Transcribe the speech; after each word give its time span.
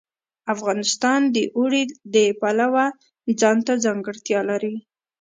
افغانستان 0.53 1.21
د 1.35 1.37
اوړي 1.57 1.83
د 2.13 2.15
پلوه 2.39 2.85
ځانته 3.39 3.73
ځانګړتیا 3.85 4.39
لري. 4.49 4.75